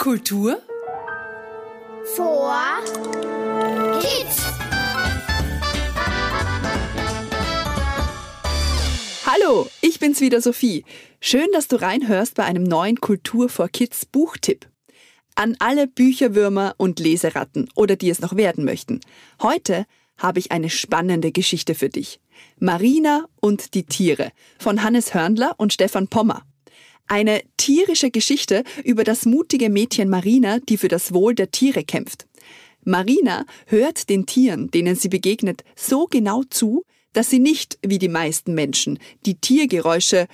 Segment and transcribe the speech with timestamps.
[0.00, 0.62] Kultur
[2.16, 2.56] vor
[4.00, 4.46] Kids.
[9.26, 10.86] Hallo, ich bin's wieder Sophie.
[11.20, 14.70] Schön, dass du reinhörst bei einem neuen Kultur for Kids Buchtipp.
[15.34, 19.00] An alle Bücherwürmer und Leseratten oder die es noch werden möchten.
[19.42, 19.84] Heute
[20.16, 22.20] habe ich eine spannende Geschichte für dich.
[22.58, 26.46] Marina und die Tiere von Hannes Hörnler und Stefan Pommer.
[27.10, 32.28] Eine tierische Geschichte über das mutige Mädchen Marina, die für das Wohl der Tiere kämpft.
[32.84, 38.08] Marina hört den Tieren, denen sie begegnet, so genau zu, dass sie nicht, wie die
[38.08, 40.28] meisten Menschen, die Tiergeräusche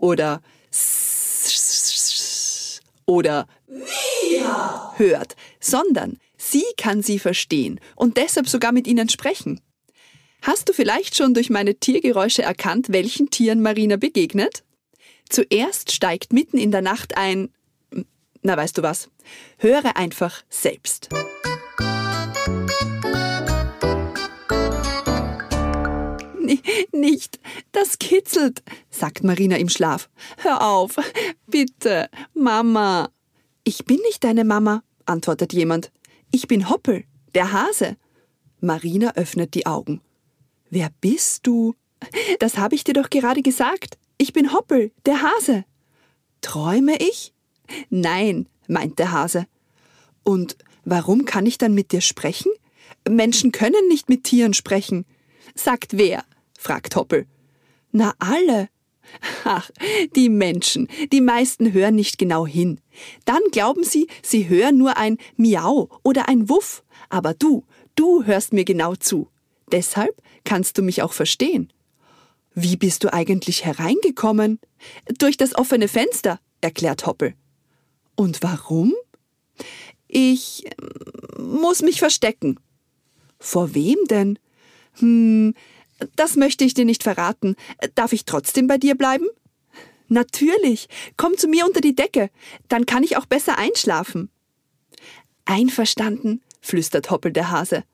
[0.00, 0.42] oder
[3.06, 3.46] oder
[4.96, 9.60] hört, sondern sie kann sie verstehen und deshalb sogar mit ihnen sprechen.
[10.46, 14.62] Hast du vielleicht schon durch meine Tiergeräusche erkannt, welchen Tieren Marina begegnet?
[15.30, 17.48] Zuerst steigt mitten in der Nacht ein.
[18.42, 19.08] Na, weißt du was?
[19.56, 21.08] Höre einfach selbst.
[26.92, 27.40] Nicht,
[27.72, 30.10] das kitzelt, sagt Marina im Schlaf.
[30.36, 30.96] Hör auf,
[31.46, 33.08] bitte, Mama.
[33.64, 35.90] Ich bin nicht deine Mama, antwortet jemand.
[36.32, 37.96] Ich bin Hoppel, der Hase.
[38.60, 40.02] Marina öffnet die Augen.
[40.70, 41.74] Wer bist du?
[42.38, 43.98] Das habe ich dir doch gerade gesagt.
[44.18, 45.64] Ich bin Hoppel, der Hase.
[46.40, 47.32] Träume ich?
[47.90, 49.46] Nein, meint der Hase.
[50.22, 52.52] Und warum kann ich dann mit dir sprechen?
[53.08, 55.04] Menschen können nicht mit Tieren sprechen.
[55.54, 56.24] Sagt wer?
[56.58, 57.26] fragt Hoppel.
[57.92, 58.68] Na alle.
[59.44, 59.70] Ach,
[60.16, 62.80] die Menschen, die meisten hören nicht genau hin.
[63.24, 66.82] Dann glauben sie, sie hören nur ein Miau oder ein Wuff.
[67.10, 69.28] Aber du, du hörst mir genau zu.
[69.70, 71.72] Deshalb kannst du mich auch verstehen.
[72.54, 74.60] Wie bist du eigentlich hereingekommen?
[75.18, 77.34] Durch das offene Fenster, erklärt Hoppel.
[78.14, 78.94] Und warum?
[80.06, 80.64] Ich
[81.38, 82.60] muss mich verstecken.
[83.38, 84.38] Vor wem denn?
[84.98, 85.54] Hm,
[86.16, 87.56] das möchte ich dir nicht verraten.
[87.94, 89.26] Darf ich trotzdem bei dir bleiben?
[90.08, 90.88] Natürlich.
[91.16, 92.30] Komm zu mir unter die Decke.
[92.68, 94.30] Dann kann ich auch besser einschlafen.
[95.44, 97.84] Einverstanden, flüstert Hoppel der Hase.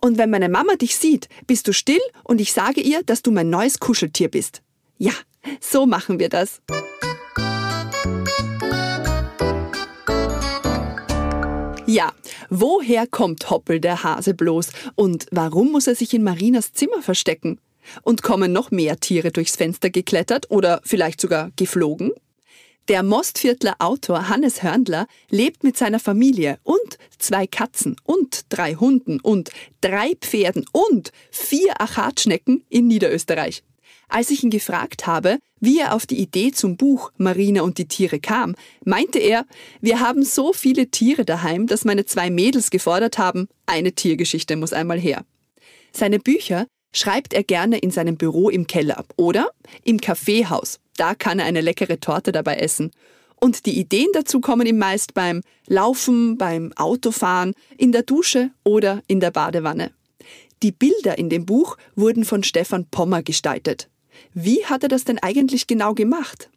[0.00, 3.30] Und wenn meine Mama dich sieht, bist du still und ich sage ihr, dass du
[3.30, 4.62] mein neues Kuscheltier bist.
[4.98, 5.12] Ja,
[5.60, 6.60] so machen wir das.
[11.86, 12.12] Ja,
[12.48, 17.60] woher kommt Hoppel der Hase bloß und warum muss er sich in Marinas Zimmer verstecken?
[18.02, 22.12] Und kommen noch mehr Tiere durchs Fenster geklettert oder vielleicht sogar geflogen?
[22.88, 29.20] Der Mostviertler Autor Hannes Hörndler lebt mit seiner Familie und zwei Katzen und drei Hunden
[29.20, 29.50] und
[29.80, 33.62] drei Pferden und vier Achatschnecken in Niederösterreich.
[34.10, 37.88] Als ich ihn gefragt habe, wie er auf die Idee zum Buch Marina und die
[37.88, 39.46] Tiere kam, meinte er,
[39.80, 44.74] wir haben so viele Tiere daheim, dass meine zwei Mädels gefordert haben, eine Tiergeschichte muss
[44.74, 45.24] einmal her.
[45.90, 49.52] Seine Bücher schreibt er gerne in seinem Büro im Keller oder
[49.84, 52.90] im Kaffeehaus da kann er eine leckere Torte dabei essen.
[53.40, 59.02] Und die Ideen dazu kommen ihm meist beim Laufen, beim Autofahren, in der Dusche oder
[59.06, 59.90] in der Badewanne.
[60.62, 63.90] Die Bilder in dem Buch wurden von Stefan Pommer gestaltet.
[64.32, 66.50] Wie hat er das denn eigentlich genau gemacht?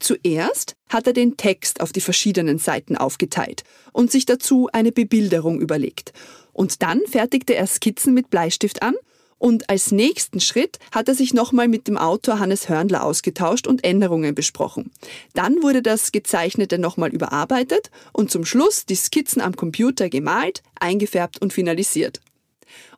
[0.00, 3.62] Zuerst hat er den Text auf die verschiedenen Seiten aufgeteilt
[3.92, 6.12] und sich dazu eine Bebilderung überlegt.
[6.52, 8.94] Und dann fertigte er Skizzen mit Bleistift an
[9.38, 13.84] und als nächsten Schritt hat er sich nochmal mit dem Autor Hannes Hörnler ausgetauscht und
[13.84, 14.90] Änderungen besprochen.
[15.34, 21.40] Dann wurde das Gezeichnete nochmal überarbeitet und zum Schluss die Skizzen am Computer gemalt, eingefärbt
[21.42, 22.20] und finalisiert.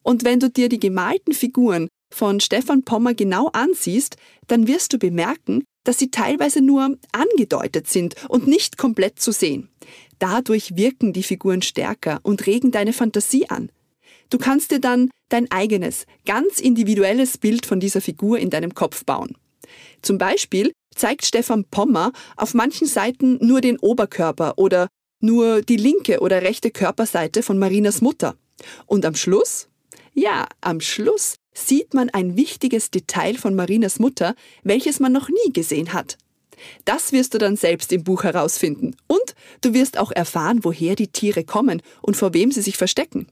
[0.02, 4.16] Und wenn du dir die gemalten Figuren von Stefan Pommer genau ansiehst,
[4.46, 9.68] dann wirst du bemerken, dass sie teilweise nur angedeutet sind und nicht komplett zu sehen.
[10.18, 13.70] Dadurch wirken die Figuren stärker und regen deine Fantasie an.
[14.30, 19.04] Du kannst dir dann dein eigenes, ganz individuelles Bild von dieser Figur in deinem Kopf
[19.04, 19.36] bauen.
[20.02, 24.88] Zum Beispiel zeigt Stefan Pommer auf manchen Seiten nur den Oberkörper oder
[25.20, 28.36] nur die linke oder rechte Körperseite von Marinas Mutter.
[28.86, 29.68] Und am Schluss?
[30.14, 35.52] Ja, am Schluss sieht man ein wichtiges Detail von Marinas Mutter, welches man noch nie
[35.52, 36.16] gesehen hat.
[36.84, 38.96] Das wirst du dann selbst im Buch herausfinden.
[39.06, 43.26] Und du wirst auch erfahren, woher die Tiere kommen und vor wem sie sich verstecken.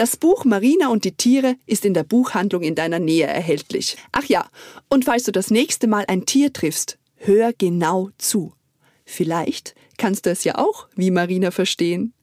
[0.00, 3.98] Das Buch Marina und die Tiere ist in der Buchhandlung in deiner Nähe erhältlich.
[4.12, 4.48] Ach ja,
[4.88, 8.54] und falls du das nächste Mal ein Tier triffst, hör genau zu.
[9.04, 12.14] Vielleicht kannst du es ja auch wie Marina verstehen.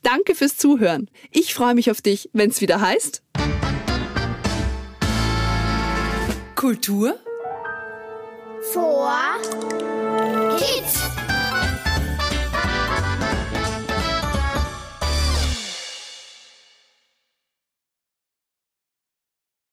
[0.00, 1.10] Danke fürs Zuhören.
[1.30, 3.22] Ich freue mich auf dich, wenn es wieder heißt.
[6.54, 7.18] Kultur
[8.72, 9.12] Vor
[10.56, 10.97] Kids.